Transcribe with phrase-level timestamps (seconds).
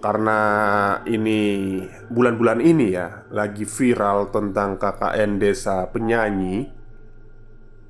[0.00, 0.40] karena
[1.04, 6.72] ini bulan-bulan ini ya lagi viral tentang KKN desa penyanyi.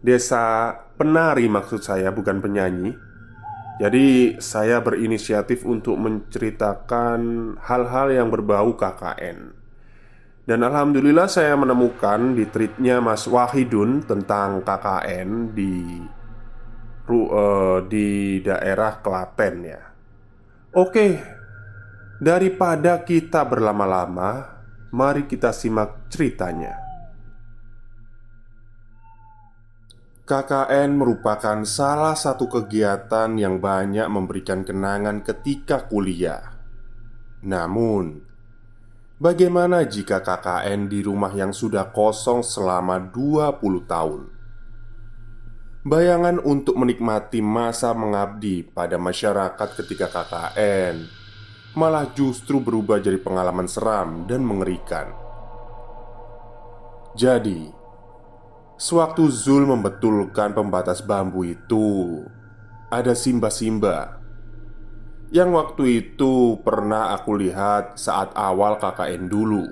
[0.03, 2.93] Desa penari maksud saya bukan penyanyi.
[3.81, 9.57] Jadi saya berinisiatif untuk menceritakan hal-hal yang berbau KKN
[10.45, 15.97] Dan Alhamdulillah saya menemukan di tweetnya Mas Wahidun tentang KKN di
[17.09, 19.81] uh, di daerah Klaten ya.
[20.77, 21.40] Oke,
[22.21, 24.61] Daripada kita berlama-lama,
[24.93, 26.77] mari kita simak ceritanya.
[30.29, 36.61] KKN merupakan salah satu kegiatan yang banyak memberikan kenangan ketika kuliah.
[37.41, 38.21] Namun,
[39.17, 44.29] bagaimana jika KKN di rumah yang sudah kosong selama 20 tahun?
[45.89, 51.20] Bayangan untuk menikmati masa mengabdi pada masyarakat ketika KKN
[51.75, 55.15] malah justru berubah jadi pengalaman seram dan mengerikan.
[57.15, 57.71] Jadi,
[58.79, 62.23] sewaktu Zul membetulkan pembatas bambu itu,
[62.91, 64.21] ada Simba-Simba
[65.31, 69.63] yang waktu itu pernah aku lihat saat awal KKN dulu.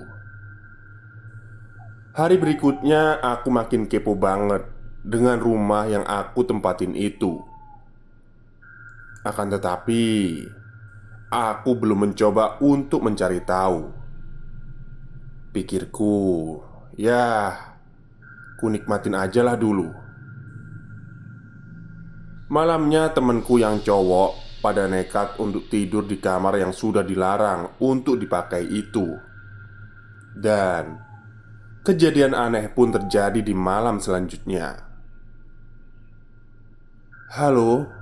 [2.15, 4.63] Hari berikutnya, aku makin kepo banget
[5.03, 7.43] dengan rumah yang aku tempatin itu.
[9.27, 10.03] Akan tetapi,
[11.29, 13.85] Aku belum mencoba untuk mencari tahu.
[15.53, 16.57] Pikirku,
[16.97, 17.53] ya,
[18.57, 19.93] ku nikmatin aja lah dulu.
[22.49, 28.65] Malamnya temanku yang cowok pada nekat untuk tidur di kamar yang sudah dilarang untuk dipakai
[28.65, 29.13] itu.
[30.33, 30.97] Dan
[31.85, 34.81] kejadian aneh pun terjadi di malam selanjutnya.
[37.37, 37.98] Halo,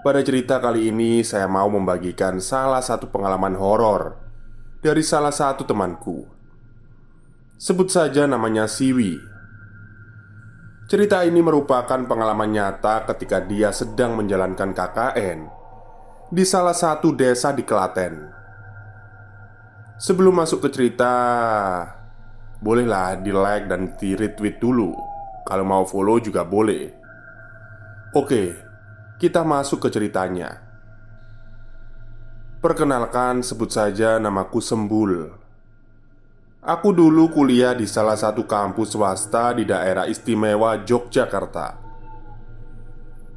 [0.00, 4.16] pada cerita kali ini, saya mau membagikan salah satu pengalaman horor
[4.80, 6.24] dari salah satu temanku.
[7.60, 9.20] Sebut saja namanya Siwi.
[10.88, 15.38] Cerita ini merupakan pengalaman nyata ketika dia sedang menjalankan KKN
[16.32, 18.32] di salah satu desa di Klaten.
[20.00, 21.12] Sebelum masuk ke cerita,
[22.64, 24.96] bolehlah di like dan di retweet dulu.
[25.44, 26.88] Kalau mau follow juga boleh.
[28.16, 28.69] Oke,
[29.20, 30.64] kita masuk ke ceritanya.
[32.64, 35.28] Perkenalkan, sebut saja namaku Sembul.
[36.64, 41.76] Aku dulu kuliah di salah satu kampus swasta di daerah istimewa Yogyakarta.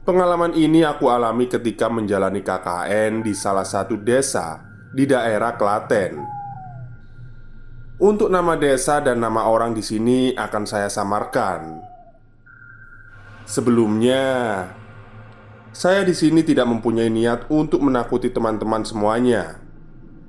[0.08, 6.20] Pengalaman ini aku alami ketika menjalani KKN di salah satu desa di daerah Klaten.
[8.00, 11.80] Untuk nama desa dan nama orang di sini akan saya samarkan.
[13.48, 14.24] Sebelumnya,
[15.74, 19.58] saya di sini tidak mempunyai niat untuk menakuti teman-teman semuanya.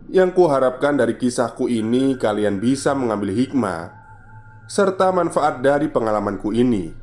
[0.09, 3.93] Yang kuharapkan dari kisahku ini kalian bisa mengambil hikmah
[4.65, 6.97] serta manfaat dari pengalamanku ini.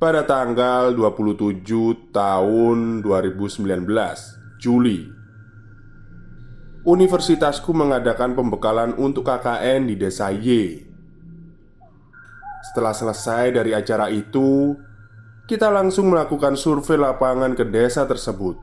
[0.00, 1.60] Pada tanggal 27
[2.08, 3.84] tahun 2019
[4.56, 5.04] Juli
[6.88, 10.80] Universitasku mengadakan pembekalan untuk KKN di desa Y
[12.64, 14.72] Setelah selesai dari acara itu
[15.50, 18.54] kita langsung melakukan survei lapangan ke desa tersebut.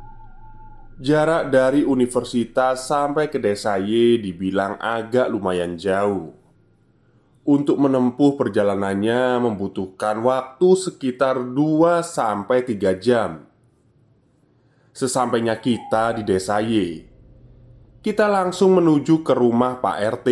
[1.04, 6.31] Jarak dari universitas sampai ke desa Y dibilang agak lumayan jauh.
[7.44, 13.44] Untuk menempuh perjalanannya membutuhkan waktu sekitar 2 sampai 3 jam.
[14.95, 17.04] Sesampainya kita di desa Y,
[18.00, 20.28] kita langsung menuju ke rumah Pak RT.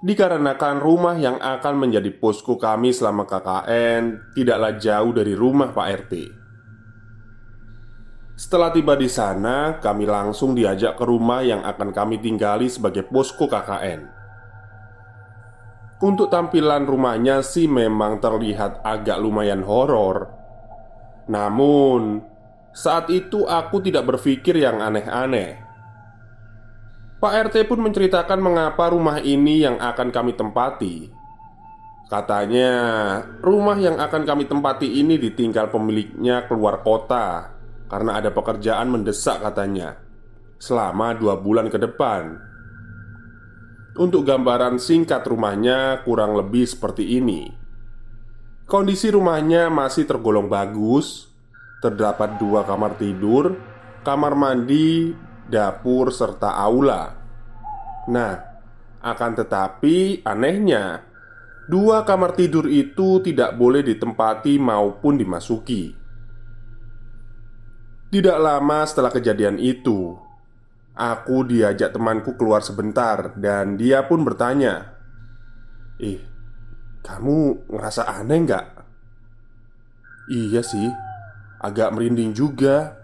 [0.00, 6.14] Dikarenakan rumah yang akan menjadi posko kami selama KKN tidaklah jauh dari rumah Pak RT.
[8.32, 13.44] Setelah tiba di sana, kami langsung diajak ke rumah yang akan kami tinggali sebagai posko
[13.44, 14.00] KKN.
[16.00, 20.32] Untuk tampilan rumahnya sih memang terlihat agak lumayan horor.
[21.28, 22.24] Namun,
[22.72, 25.69] saat itu aku tidak berpikir yang aneh-aneh.
[27.20, 31.12] Pak RT pun menceritakan mengapa rumah ini yang akan kami tempati.
[32.08, 32.72] Katanya,
[33.44, 39.98] rumah yang akan kami tempati ini ditinggal pemiliknya keluar kota karena ada pekerjaan mendesak katanya
[40.62, 42.38] Selama dua bulan ke depan
[43.98, 47.50] Untuk gambaran singkat rumahnya kurang lebih seperti ini
[48.70, 51.26] Kondisi rumahnya masih tergolong bagus
[51.82, 53.58] Terdapat dua kamar tidur
[54.06, 55.10] Kamar mandi,
[55.50, 57.18] dapur, serta aula
[58.08, 58.34] Nah,
[59.02, 61.04] akan tetapi anehnya
[61.70, 66.00] Dua kamar tidur itu tidak boleh ditempati maupun dimasuki
[68.10, 70.18] tidak lama setelah kejadian itu,
[70.98, 74.98] aku diajak temanku keluar sebentar dan dia pun bertanya,
[76.02, 76.18] "Ih,
[77.06, 78.66] kamu ngerasa aneh nggak?"
[80.26, 80.90] "Iya sih,
[81.62, 82.98] agak merinding juga,"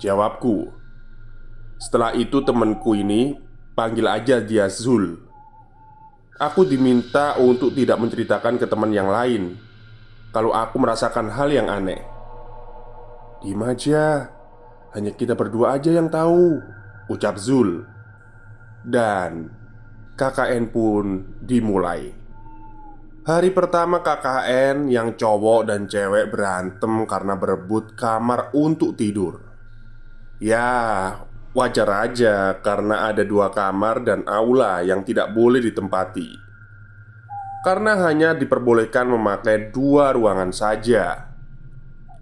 [0.00, 0.72] jawabku.
[1.78, 3.38] Setelah itu temanku ini
[3.78, 5.14] panggil aja dia Zul.
[6.38, 9.58] Aku diminta untuk tidak menceritakan ke teman yang lain
[10.30, 11.98] kalau aku merasakan hal yang aneh.
[13.42, 14.34] Diam aja,
[14.96, 16.64] hanya kita berdua aja yang tahu
[17.12, 17.84] Ucap Zul
[18.82, 19.52] Dan
[20.16, 22.08] KKN pun dimulai
[23.28, 29.44] Hari pertama KKN yang cowok dan cewek berantem karena berebut kamar untuk tidur
[30.40, 31.12] Ya,
[31.58, 36.46] wajar aja karena ada dua kamar dan aula yang tidak boleh ditempati
[37.66, 41.28] Karena hanya diperbolehkan memakai dua ruangan saja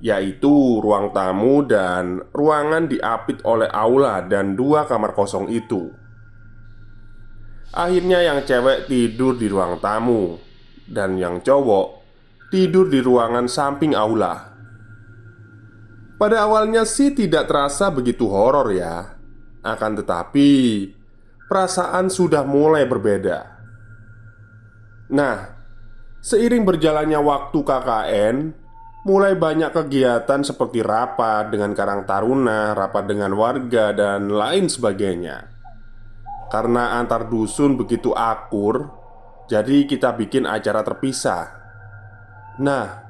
[0.00, 5.88] yaitu ruang tamu dan ruangan diapit oleh aula dan dua kamar kosong itu.
[7.72, 10.40] Akhirnya, yang cewek tidur di ruang tamu,
[10.88, 12.04] dan yang cowok
[12.48, 14.56] tidur di ruangan samping aula.
[16.16, 19.15] Pada awalnya sih tidak terasa begitu horor ya,
[19.66, 20.50] akan tetapi
[21.46, 23.38] perasaan sudah mulai berbeda.
[25.14, 25.36] Nah,
[26.18, 28.36] seiring berjalannya waktu KKN,
[29.06, 35.46] mulai banyak kegiatan seperti rapat dengan Karang Taruna, rapat dengan warga, dan lain sebagainya.
[36.50, 38.90] Karena antar dusun begitu akur,
[39.46, 41.54] jadi kita bikin acara terpisah.
[42.58, 43.05] Nah,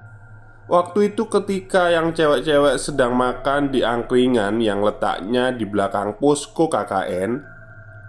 [0.67, 7.43] waktu itu ketika yang cewek-cewek sedang makan di angkringan yang letaknya di belakang posko KKN,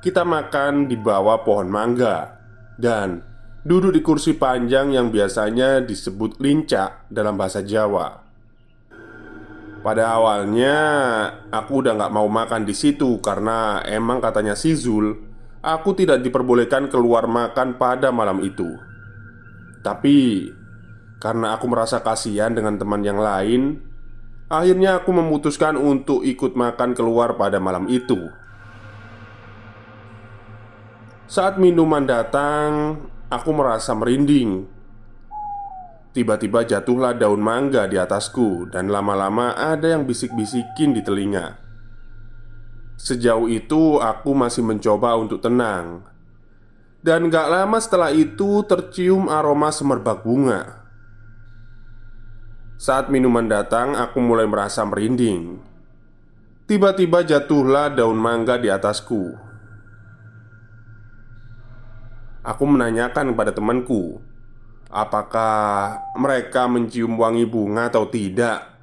[0.02, 2.38] kita makan di bawah pohon mangga.
[2.78, 3.28] Dan
[3.68, 8.24] Duduk di kursi panjang yang biasanya disebut lincak dalam bahasa Jawa.
[9.84, 10.78] Pada awalnya
[11.52, 15.20] aku udah gak mau makan di situ karena emang katanya si Zul
[15.60, 18.72] Aku tidak diperbolehkan keluar makan pada malam itu.
[19.84, 20.48] Tapi
[21.18, 23.84] karena aku merasa kasihan dengan teman yang lain
[24.48, 28.32] Akhirnya aku memutuskan untuk ikut makan keluar pada malam itu
[31.28, 32.96] Saat minuman datang,
[33.28, 34.64] Aku merasa merinding.
[36.16, 41.60] Tiba-tiba jatuhlah daun mangga di atasku, dan lama-lama ada yang bisik-bisikin di telinga.
[42.96, 46.08] Sejauh itu, aku masih mencoba untuk tenang,
[47.04, 50.87] dan gak lama setelah itu tercium aroma semerbak bunga.
[52.78, 55.58] Saat minuman datang, aku mulai merasa merinding.
[56.70, 59.34] Tiba-tiba jatuhlah daun mangga di atasku.
[62.46, 64.22] Aku menanyakan kepada temanku,
[64.94, 68.78] apakah mereka mencium wangi bunga atau tidak.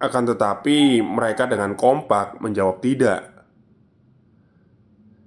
[0.00, 3.20] Akan tetapi, mereka dengan kompak menjawab tidak.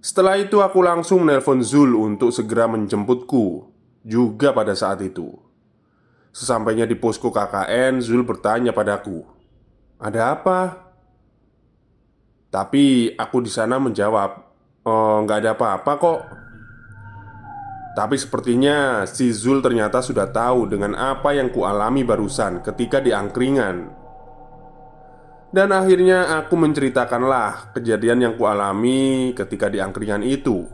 [0.01, 3.69] Setelah itu, aku langsung menelpon Zul untuk segera menjemputku,
[4.01, 5.46] juga pada saat itu.
[6.37, 9.25] Sesampainya di posko KKN, Zul bertanya padaku,
[9.97, 10.59] "Ada apa?"
[12.53, 14.45] Tapi aku di sana menjawab,
[14.85, 16.21] "Oh, nggak ada apa-apa kok."
[17.97, 23.89] Tapi sepertinya si Zul ternyata sudah tahu dengan apa yang kualami barusan ketika di angkringan
[25.49, 30.69] Dan akhirnya aku menceritakanlah kejadian yang kualami ketika di angkringan itu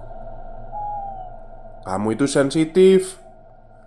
[1.87, 3.22] Kamu itu sensitif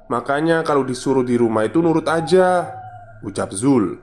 [0.06, 2.70] Makanya kalau disuruh di rumah itu nurut aja
[3.26, 3.98] Ucap Zul.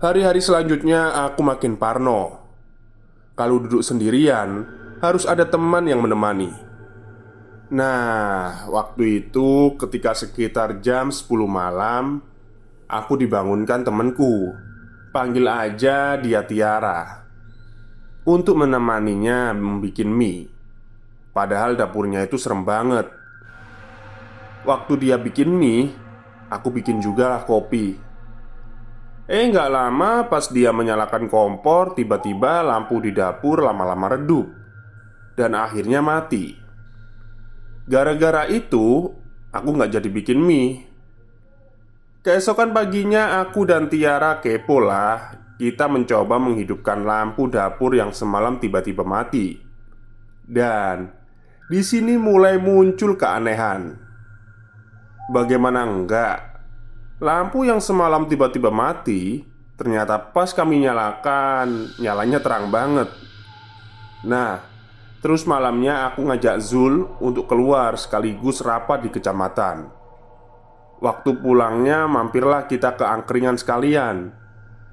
[0.00, 2.40] Hari-hari selanjutnya aku makin parno.
[3.36, 4.64] Kalau duduk sendirian
[4.96, 6.48] Harus ada teman yang menemani.
[7.68, 12.24] Nah, waktu itu ketika sekitar jam 10 malam
[12.88, 14.56] Aku dibangunkan temanku.
[15.12, 17.28] Panggil aja dia Tiara.
[18.24, 20.48] Untuk menemaninya membuat mie.
[21.34, 23.10] Padahal dapurnya itu serem banget
[24.66, 25.94] Waktu dia bikin mie
[26.50, 27.94] Aku bikin juga lah kopi.
[29.26, 34.50] Eh nggak lama pas dia menyalakan kompor Tiba-tiba lampu di dapur lama-lama redup
[35.38, 36.58] Dan akhirnya mati.
[37.86, 39.06] Gara-gara itu
[39.54, 40.84] Aku nggak jadi bikin mie.
[42.20, 45.38] Keesokan paginya aku dan Tiara kepo lah.
[45.56, 49.56] Kita mencoba menghidupkan lampu dapur yang semalam tiba-tiba mati.
[50.44, 51.08] Dan
[51.72, 54.05] di sini mulai muncul keanehan
[55.26, 56.38] Bagaimana enggak?
[57.18, 59.42] Lampu yang semalam tiba-tiba mati
[59.74, 63.10] Ternyata pas kami nyalakan Nyalanya terang banget.
[64.22, 64.62] Nah
[65.18, 69.90] Terus malamnya aku ngajak Zul untuk keluar sekaligus rapat di kecamatan.
[71.02, 74.30] Waktu pulangnya mampirlah kita ke angkringan sekalian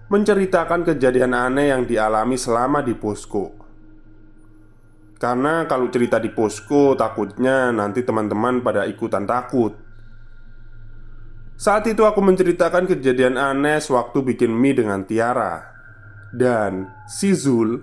[0.10, 3.54] Menceritakan kejadian aneh yang dialami selama di posko.
[5.22, 9.93] Karena kalau cerita di posko takutnya nanti teman-teman pada ikutan takut
[11.54, 15.74] saat itu aku menceritakan kejadian aneh sewaktu bikin mie dengan Tiara.
[16.34, 17.78] Dan si Zul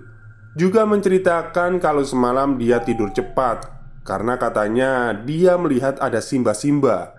[0.59, 3.71] juga menceritakan kalau semalam dia tidur cepat
[4.03, 7.15] Karena katanya dia melihat ada simba-simba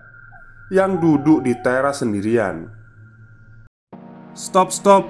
[0.69, 2.69] Yang duduk di teras sendirian.
[4.37, 5.09] Stop, stop.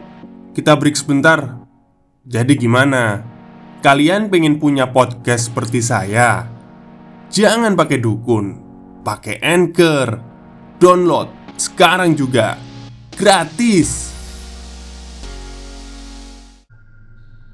[0.56, 1.68] Kita break sebentar.
[2.24, 3.20] Jadi gimana?
[3.84, 6.48] Kalian pengen punya podcast seperti saya?
[7.28, 8.64] Jangan pakai dukun
[9.04, 10.33] Pakai anchor
[10.84, 12.60] Download sekarang juga.
[13.16, 14.12] Gratis.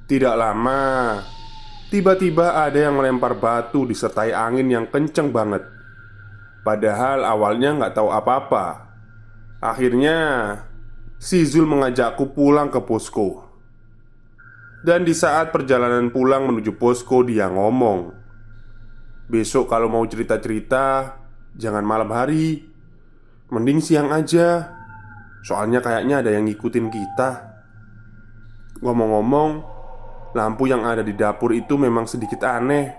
[0.10, 0.82] Tidak lama
[1.94, 5.62] Tiba-tiba ada yang melempar batu disertai angin yang kenceng banget.
[6.66, 8.90] Padahal awalnya nggak tahu apa-apa.
[9.62, 10.18] Akhirnya
[11.22, 13.46] Si Zul mengajakku pulang ke posko.
[14.82, 18.10] Dan di saat perjalanan pulang menuju posko dia ngomong
[19.30, 21.14] Besok kalau mau cerita-cerita
[21.54, 22.69] Jangan malam hari
[23.50, 24.78] Mending siang aja.
[25.42, 27.30] Soalnya kayaknya ada yang ngikutin kita.
[28.80, 29.52] Ngomong-ngomong
[30.30, 32.94] Lampu yang ada di dapur itu memang sedikit aneh.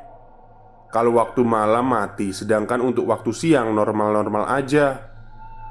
[0.90, 4.99] Kalau waktu malam mati Sedangkan untuk waktu siang normal-normal aja.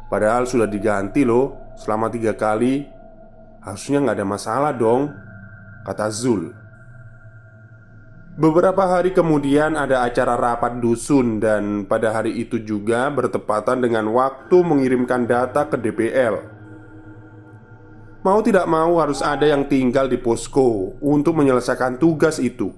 [0.07, 2.87] Padahal sudah diganti loh Selama tiga kali.
[3.59, 5.11] Harusnya nggak ada masalah dong
[5.83, 6.68] Kata Zul
[8.39, 14.63] Beberapa hari kemudian ada acara rapat dusun dan pada hari itu juga bertepatan dengan waktu
[14.63, 16.39] mengirimkan data ke DPL.
[18.23, 22.71] Mau tidak mau harus ada yang tinggal di posko untuk menyelesaikan tugas itu.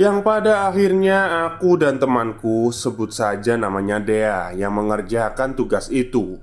[0.00, 6.40] Yang pada akhirnya aku dan temanku sebut saja namanya Dea yang mengerjakan tugas itu.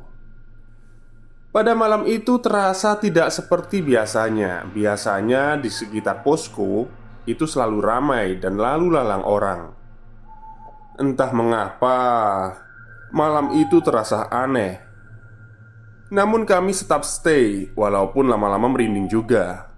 [1.50, 4.62] Pada malam itu terasa tidak seperti biasanya.
[4.70, 9.62] Biasanya di sekitar posko itu selalu ramai dan lalu lalang orang.
[10.96, 11.98] Entah mengapa,
[13.12, 14.80] malam itu terasa aneh.
[16.14, 19.74] Namun, kami tetap stay, walaupun lama-lama merinding juga.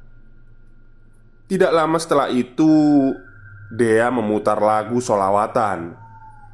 [1.48, 2.70] Tidak lama setelah itu,
[3.68, 5.92] Dea memutar lagu solawatan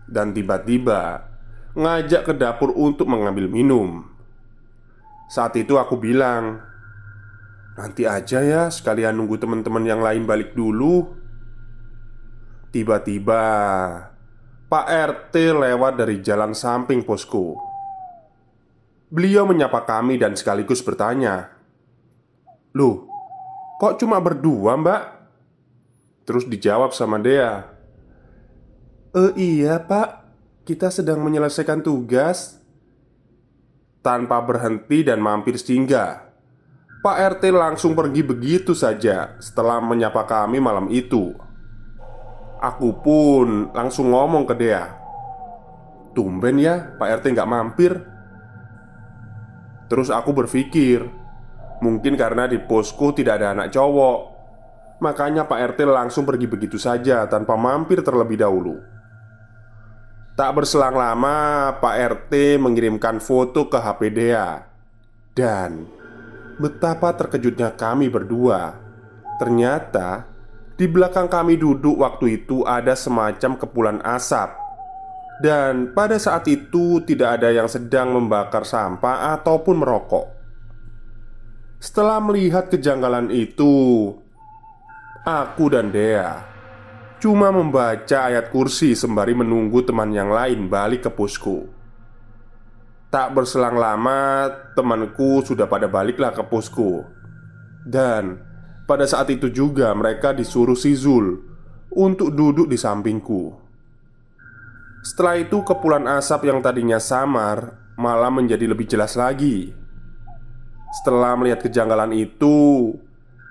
[0.10, 1.30] dan tiba-tiba
[1.74, 4.06] ngajak ke dapur untuk mengambil minum.
[5.30, 6.62] Saat itu aku bilang,
[7.74, 11.10] Nanti aja ya, sekalian nunggu teman-teman yang lain balik dulu.
[12.70, 13.42] Tiba-tiba,
[14.70, 17.58] Pak RT lewat dari jalan samping posko.
[19.10, 21.50] Beliau menyapa kami dan sekaligus bertanya,
[22.78, 23.10] "Loh,
[23.78, 25.04] kok cuma berdua, Mbak?"
[26.26, 27.62] Terus dijawab sama Dea,
[29.14, 30.26] "Eh, iya, Pak.
[30.66, 32.58] Kita sedang menyelesaikan tugas."
[34.02, 36.33] Tanpa berhenti dan mampir singgah
[37.04, 41.36] Pak RT langsung pergi begitu saja setelah menyapa kami malam itu.
[42.64, 44.96] Aku pun langsung ngomong ke dia,
[46.16, 48.00] "Tumben ya, Pak RT nggak mampir."
[49.92, 51.04] Terus aku berpikir,
[51.84, 54.20] mungkin karena di posko tidak ada anak cowok,
[55.04, 58.80] makanya Pak RT langsung pergi begitu saja tanpa mampir terlebih dahulu.
[60.40, 64.64] Tak berselang lama, Pak RT mengirimkan foto ke HP Dea,
[65.36, 65.84] dan
[66.58, 68.78] betapa terkejutnya kami berdua.
[69.38, 70.30] Ternyata
[70.74, 74.54] di belakang kami duduk waktu itu ada semacam kepulan asap,
[75.42, 80.28] dan pada saat itu tidak ada yang sedang membakar sampah ataupun merokok.
[81.78, 84.10] Setelah melihat kejanggalan itu,
[85.28, 86.54] aku dan Dea
[87.24, 91.83] Cuma membaca ayat kursi sembari menunggu teman yang lain balik ke pusku
[93.14, 97.06] Tak berselang lama temanku sudah pada baliklah ke pusku
[97.86, 98.42] Dan
[98.90, 101.38] pada saat itu juga mereka disuruh si Zul
[101.94, 103.54] Untuk duduk di sampingku.
[105.06, 109.70] Setelah itu kepulan asap yang tadinya samar Malah menjadi lebih jelas lagi.
[110.98, 112.90] Setelah melihat kejanggalan itu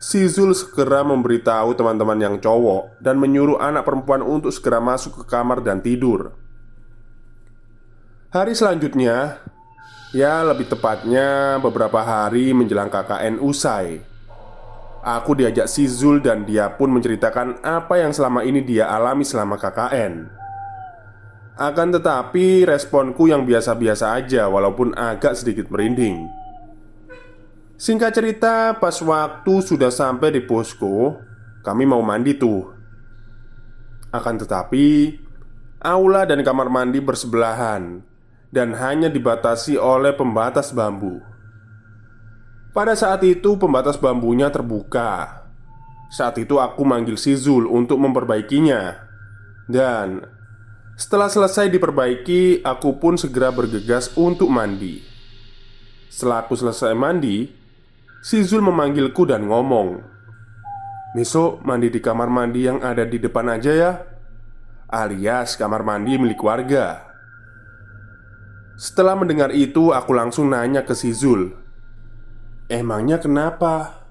[0.02, 5.24] Si Zul segera memberitahu teman-teman yang cowok dan menyuruh anak perempuan untuk segera masuk ke
[5.30, 6.34] kamar dan tidur.
[8.34, 9.41] Hari selanjutnya,
[10.12, 14.04] ya lebih tepatnya beberapa hari menjelang KKN usai,
[15.00, 19.56] aku diajak si Zul dan dia pun menceritakan apa yang selama ini dia alami selama
[19.56, 20.44] KKN.
[21.52, 26.24] Akan tetapi, responku yang biasa-biasa aja, walaupun agak sedikit merinding.
[27.76, 31.20] Singkat cerita, pas waktu sudah sampai di posko,
[31.60, 32.72] kami mau mandi tuh.
[34.08, 35.12] Akan tetapi,
[35.84, 38.11] aula dan kamar mandi bersebelahan
[38.52, 41.24] dan hanya dibatasi oleh pembatas bambu.
[42.76, 45.44] Pada saat itu, pembatas bambunya terbuka.
[46.12, 48.96] Saat itu, aku manggil si Zul untuk memperbaikinya,
[49.68, 50.28] dan
[51.00, 55.00] setelah selesai diperbaiki, aku pun segera bergegas untuk mandi.
[56.12, 57.62] Setelah aku selesai mandi,
[58.22, 59.98] Si Zul memanggilku dan ngomong
[61.10, 63.92] Besok mandi di kamar mandi yang ada di depan aja ya
[64.86, 67.11] Alias kamar mandi milik warga
[68.76, 71.52] Setelah mendengar itu aku langsung nanya ke si Zul.
[72.72, 74.04] Emangnya kenapa?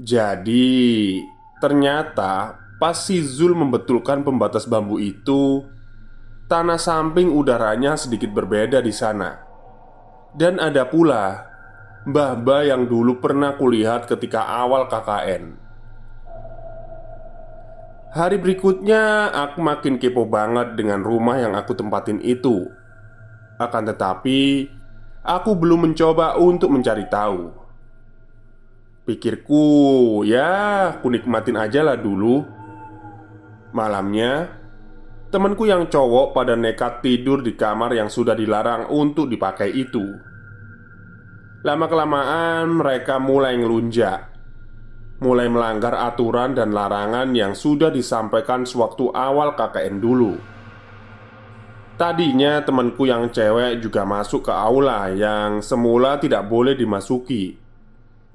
[0.00, 1.20] Jadi
[1.60, 5.68] Ternyata pas si Zul membetulkan pembatas bambu itu
[6.50, 9.38] Tanah samping udaranya sedikit berbeda di sana.
[10.34, 11.46] Dan ada pula
[12.00, 15.60] Mbah-mbah yang dulu pernah kulihat ketika awal KKN
[18.10, 22.72] Hari berikutnya aku makin kepo banget dengan rumah yang aku tempatin itu
[23.60, 24.72] Akan tetapi
[25.20, 27.52] Aku belum mencoba untuk mencari tahu.
[29.04, 29.64] Pikirku
[30.24, 30.48] ya
[30.96, 32.40] aku nikmatin aja lah dulu.
[33.76, 34.56] Malamnya
[35.30, 40.02] Temanku yang cowok pada nekat tidur di kamar yang sudah dilarang untuk dipakai itu.
[41.62, 44.26] Lama-kelamaan mereka mulai ngelunjak.
[45.22, 50.34] Mulai melanggar aturan dan larangan yang sudah disampaikan sewaktu awal KKN dulu
[52.00, 57.60] Tadinya temanku yang cewek juga masuk ke aula yang semula tidak boleh dimasuki.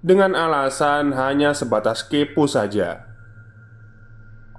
[0.05, 3.09] Dengan alasan hanya sebatas kepo saja.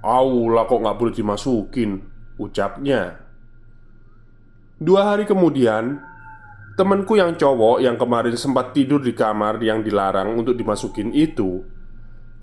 [0.03, 2.03] Aula kok nggak boleh dimasukin?
[2.35, 3.23] Ucapnya.
[4.75, 6.03] Dua hari kemudian
[6.75, 11.63] Temanku yang cowok yang kemarin sempat tidur di kamar yang dilarang untuk dimasukin itu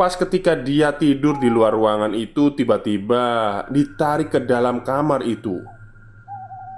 [0.00, 3.22] Pas ketika dia tidur di luar ruangan itu tiba-tiba
[3.68, 5.62] ditarik ke dalam kamar itu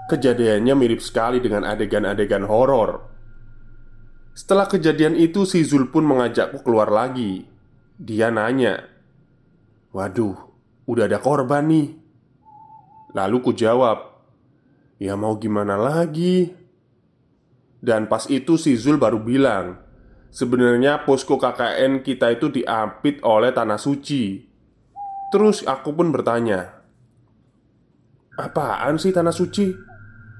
[0.07, 3.17] Kejadiannya mirip sekali dengan adegan-adegan horor.
[4.37, 7.49] Setelah kejadian itu si Zul pun mengajakku keluar lagi
[7.97, 8.85] Dia nanya
[9.97, 10.37] Waduh,
[10.85, 11.97] udah ada korban nih
[13.17, 14.13] Lalu ku jawab
[15.01, 16.53] Ya mau gimana lagi
[17.87, 19.81] dan pas itu si Zul baru bilang
[20.29, 24.43] Sebenarnya posko KKN kita itu diapit oleh tanah suci
[25.33, 26.77] Terus aku pun bertanya
[28.37, 29.96] Apaan sih tanah suci?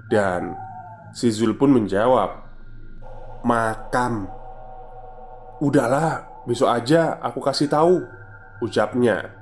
[0.07, 0.55] Dan
[1.11, 2.47] si Zul pun menjawab
[3.47, 4.27] Makam.
[5.63, 8.03] Udahlah, besok aja aku kasih tahu
[8.63, 9.35] Ucapnya.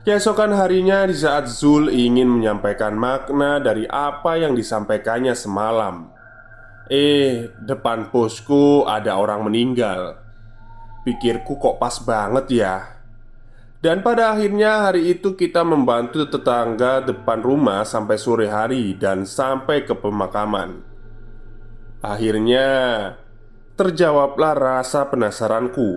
[0.00, 6.08] Keesokan harinya di saat Zul ingin menyampaikan makna dari apa yang disampaikannya semalam
[6.90, 10.18] Eh, depan posku ada orang meninggal.
[11.06, 12.99] Pikirku kok pas banget ya
[13.80, 19.88] Dan pada akhirnya hari itu kita membantu tetangga depan rumah sampai sore hari dan sampai
[19.88, 20.84] ke pemakaman
[22.04, 22.68] Akhirnya
[23.80, 25.96] terjawablah rasa penasaranku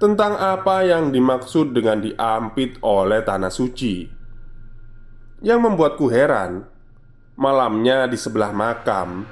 [0.00, 4.08] Tentang apa yang dimaksud dengan diampit oleh tanah suci
[5.44, 6.64] Yang membuatku heran
[7.36, 9.28] Malamnya di sebelah makam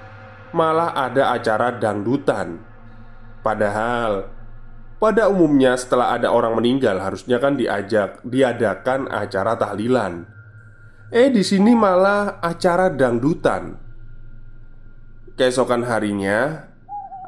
[0.56, 2.56] malah ada acara dangdutan.
[3.44, 4.26] Padahal
[4.96, 10.24] pada umumnya setelah ada orang meninggal harusnya kan diajak diadakan acara tahlilan.
[11.12, 13.78] Eh di sini malah acara dangdutan.
[15.36, 16.66] Keesokan harinya,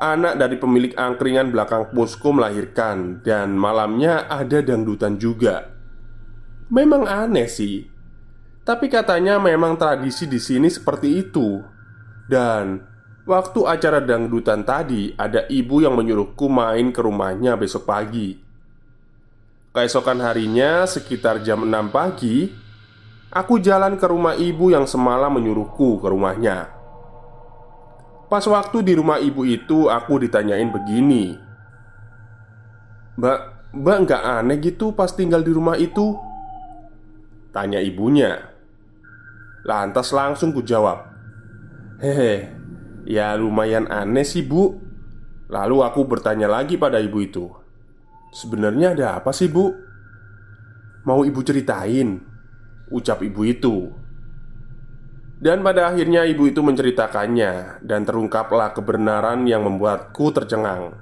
[0.01, 5.69] anak dari pemilik angkringan belakang posko melahirkan dan malamnya ada dangdutan juga.
[6.73, 7.85] Memang aneh sih.
[8.65, 11.61] Tapi katanya memang tradisi di sini seperti itu.
[12.29, 12.81] Dan
[13.29, 18.41] waktu acara dangdutan tadi ada ibu yang menyuruhku main ke rumahnya besok pagi.
[19.77, 22.49] Keesokan harinya sekitar jam 6 pagi,
[23.29, 26.73] aku jalan ke rumah ibu yang semalam menyuruhku ke rumahnya.
[28.29, 31.33] Pas waktu di rumah ibu itu aku ditanyain begini
[33.17, 33.41] Mbak,
[33.73, 36.13] mbak nggak aneh gitu pas tinggal di rumah itu?
[37.51, 38.53] Tanya ibunya
[39.65, 41.09] Lantas langsung ku jawab
[41.99, 42.53] Hehe,
[43.09, 44.77] ya lumayan aneh sih bu
[45.49, 47.49] Lalu aku bertanya lagi pada ibu itu
[48.37, 49.73] Sebenarnya ada apa sih bu?
[51.09, 52.21] Mau ibu ceritain?
[52.93, 53.77] Ucap ibu itu
[55.39, 60.99] dan pada akhirnya ibu itu menceritakannya Dan terungkaplah kebenaran yang membuatku tercengang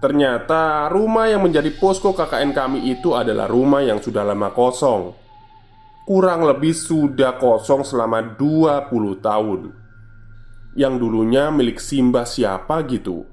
[0.00, 5.12] Ternyata rumah yang menjadi posko KKN kami itu adalah rumah yang sudah lama kosong
[6.08, 8.88] Kurang lebih sudah kosong selama 20
[9.20, 9.83] tahun
[10.74, 13.26] Yang dulunya milik Simba siapa gitu.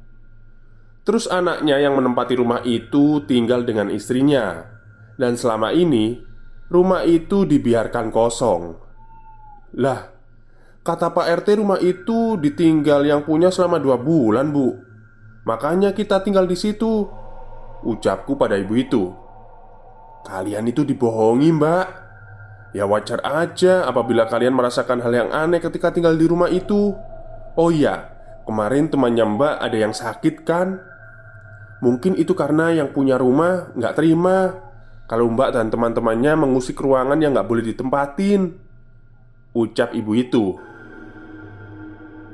[1.01, 4.69] Terus anaknya yang menempati rumah itu tinggal dengan istrinya.
[5.17, 6.31] Dan selama ini
[6.71, 8.79] Rumah itu dibiarkan kosong.
[9.75, 10.07] Lah,
[10.87, 14.79] kata Pak RT rumah itu ditinggal yang punya selama dua bulan bu.
[15.43, 17.03] Makanya kita tinggal di situ
[17.83, 19.11] Ucapku pada ibu itu.
[20.23, 21.87] Kalian itu dibohongi mbak.
[22.71, 26.95] Ya wajar aja apabila kalian merasakan hal yang aneh ketika tinggal di rumah itu
[27.59, 28.07] Oh iya,
[28.47, 30.79] kemarin temannya mbak ada yang sakit kan?
[31.83, 34.55] Mungkin itu karena yang punya rumah nggak terima.
[35.11, 38.55] Kalau mbak dan teman-temannya mengusik ruangan yang nggak boleh ditempatin.
[39.51, 40.55] Ucap ibu itu.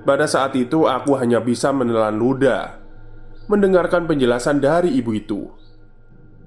[0.05, 2.79] Pada saat itu aku hanya bisa menelan ludah
[3.49, 5.41] Mendengarkan penjelasan dari ibu itu.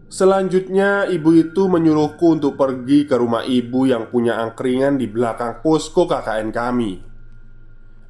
[0.06, 6.06] Selanjutnya ibu itu menyuruhku untuk pergi ke rumah ibu yang punya angkringan di belakang posko
[6.06, 7.09] KKN kami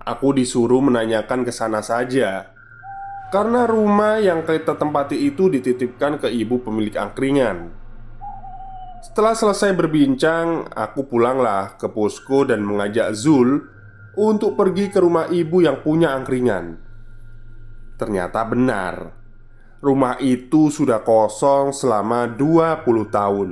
[0.05, 2.57] Aku disuruh menanyakan ke sana saja
[3.29, 7.81] Karena rumah yang kita tempati itu dititipkan ke ibu pemilik angkringan
[9.01, 13.65] setelah selesai berbincang, aku pulanglah ke posko dan mengajak Zul
[14.13, 16.77] untuk pergi ke rumah ibu yang punya angkringan.
[17.97, 19.17] Ternyata benar,
[19.81, 23.49] rumah itu sudah kosong selama 20 tahun.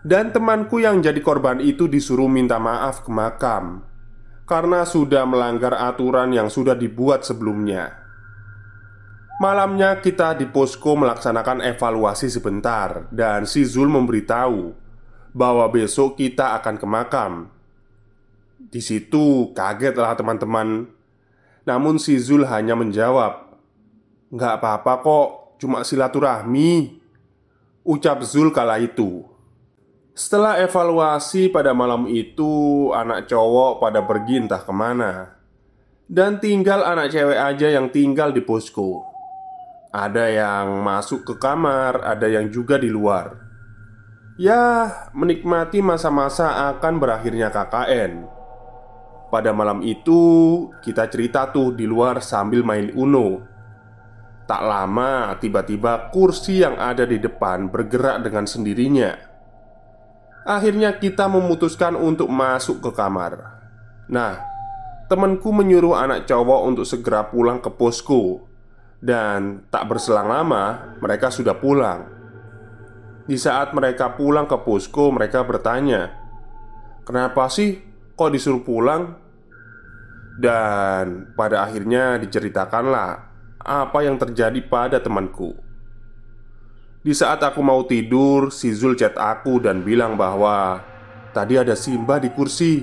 [0.00, 3.87] Dan temanku yang jadi korban itu disuruh minta maaf ke makam
[4.48, 8.08] karena sudah melanggar aturan yang sudah dibuat sebelumnya.
[9.38, 14.74] Malamnya kita di posko melaksanakan evaluasi sebentar Dan si Zul memberitahu
[15.30, 17.32] Bahwa besok kita akan ke makam.
[18.58, 20.90] Di situ kagetlah teman-teman.
[21.62, 23.54] Namun si Zul hanya menjawab
[24.34, 25.28] Nggak apa-apa kok,
[25.62, 26.98] cuma silaturahmi
[27.86, 29.27] Ucap Zul kala itu
[30.18, 35.30] Setelah evaluasi pada malam itu Anak cowok pada pergi entah ke mana
[36.10, 39.08] Dan tinggal anak cewek aja yang tinggal di posko
[39.88, 43.40] ada yang masuk ke kamar, ada yang juga di luar.
[44.36, 48.28] Ya, menikmati masa-masa akan berakhirnya KKN.
[49.32, 50.20] Pada malam itu,
[50.84, 53.42] kita cerita tuh di luar sambil main Uno.
[54.44, 59.27] Tak lama, tiba-tiba kursi yang ada di depan bergerak dengan sendirinya.
[60.46, 63.58] Akhirnya, kita memutuskan untuk masuk ke kamar.
[64.08, 64.40] Nah,
[65.08, 68.44] temanku menyuruh anak cowok untuk segera pulang ke posko
[68.98, 72.08] dan tak berselang lama, mereka sudah pulang.
[73.28, 76.12] Di saat mereka pulang ke posko, mereka bertanya,
[77.04, 77.76] "Kenapa sih
[78.16, 79.20] kok disuruh pulang?"
[80.38, 83.10] Dan pada akhirnya diceritakanlah
[83.60, 85.67] apa yang terjadi pada temanku.
[86.98, 90.82] Di saat aku mau tidur, si Zul chat aku dan bilang bahwa
[91.30, 92.82] tadi ada Simba di kursi.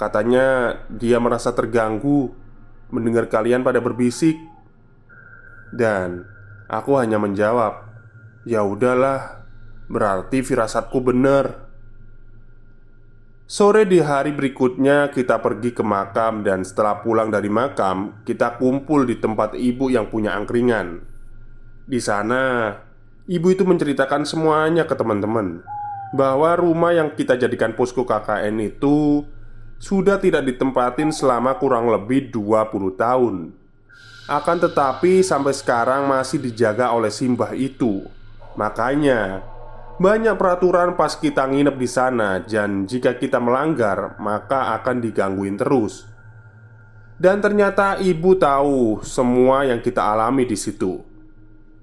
[0.00, 2.32] Katanya dia merasa terganggu
[2.88, 4.36] mendengar kalian pada berbisik.
[5.68, 6.24] Dan
[6.64, 7.84] aku hanya menjawab,
[8.48, 9.44] "Ya udahlah,
[9.92, 11.68] berarti firasatku benar."
[13.46, 19.06] Sore di hari berikutnya kita pergi ke makam dan setelah pulang dari makam, kita kumpul
[19.06, 20.98] di tempat ibu yang punya angkringan.
[21.86, 22.74] Di sana,
[23.26, 25.62] ibu itu menceritakan semuanya ke teman-teman
[26.14, 29.26] bahwa rumah yang kita jadikan posko KKN itu
[29.76, 33.52] sudah tidak ditempatin selama kurang lebih 20 tahun.
[34.26, 38.02] Akan tetapi sampai sekarang masih dijaga oleh Simbah itu
[38.58, 39.44] Makanya
[39.96, 46.04] Banyak peraturan pas kita nginep di sana dan jika kita melanggar maka akan digangguin terus.
[47.16, 51.00] Dan ternyata ibu tahu semua yang kita alami di situ.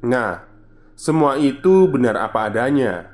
[0.06, 0.46] Nah,
[0.94, 3.10] semua itu benar apa adanya.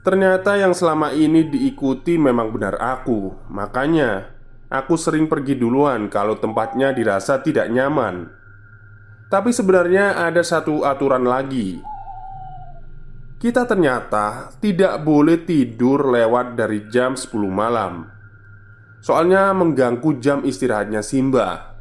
[0.00, 3.50] Ternyata yang selama ini diikuti memang benar aku.
[3.52, 4.32] Makanya,
[4.72, 8.32] aku sering pergi duluan kalau tempatnya dirasa tidak nyaman.
[9.30, 11.78] Tapi sebenarnya ada satu aturan lagi.
[13.40, 18.04] Kita ternyata tidak boleh tidur lewat dari jam 10 malam.
[19.00, 21.78] Soalnya mengganggu jam istirahatnya Simba.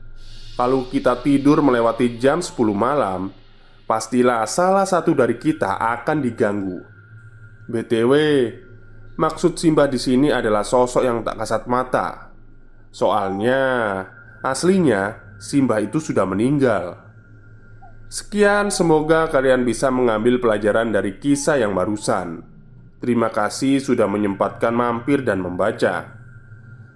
[0.55, 3.31] Kalau kita tidur melewati jam 10 malam,
[3.89, 6.77] pastilah salah satu dari kita akan diganggu.
[7.65, 8.13] BTW,
[9.17, 12.29] maksud Simba di sini adalah sosok yang tak kasat mata.
[12.93, 13.61] Soalnya,
[14.45, 17.01] aslinya Simba itu sudah meninggal.
[18.09, 22.45] Sekian, semoga kalian bisa mengambil pelajaran dari kisah yang barusan.
[23.01, 26.19] Terima kasih sudah menyempatkan mampir dan membaca.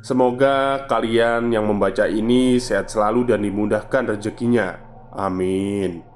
[0.03, 4.75] Semoga kalian yang membaca ini sehat selalu dan dimudahkan rezekinya.
[5.13, 6.12] Amin.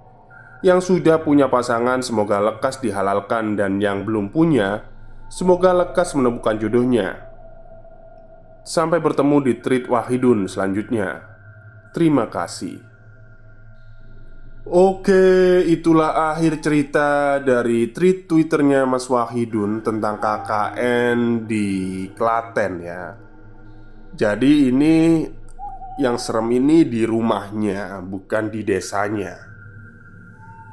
[0.65, 4.89] Yang sudah punya pasangan, semoga lekas dihalalkan, dan yang belum punya,
[5.29, 7.29] semoga lekas menemukan jodohnya.
[8.65, 11.21] Sampai bertemu di treat Wahidun selanjutnya.
[11.93, 12.81] Terima kasih.
[14.67, 23.15] Oke, itulah akhir cerita dari tweet twitternya Mas Wahidun tentang KKN di Klaten ya
[24.11, 25.23] Jadi ini
[26.03, 29.56] yang serem ini di rumahnya, bukan di desanya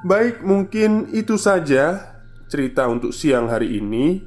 [0.05, 2.13] Baik, mungkin itu saja
[2.53, 4.21] cerita untuk siang hari ini.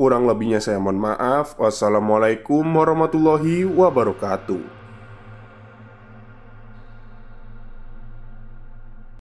[0.00, 1.52] Kurang lebihnya saya mohon maaf.
[1.60, 4.75] Wassalamualaikum warahmatullahi wabarakatuh